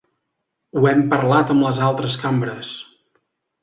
[0.79, 2.77] Ho hem parlat amb les altres cambres.